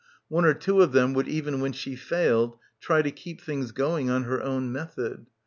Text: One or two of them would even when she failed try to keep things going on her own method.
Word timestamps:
One 0.29 0.45
or 0.45 0.55
two 0.55 0.81
of 0.81 0.93
them 0.93 1.13
would 1.13 1.27
even 1.27 1.61
when 1.61 1.73
she 1.73 1.95
failed 1.95 2.57
try 2.79 3.03
to 3.03 3.11
keep 3.11 3.39
things 3.39 3.71
going 3.71 4.09
on 4.09 4.23
her 4.23 4.41
own 4.41 4.71
method. 4.71 5.27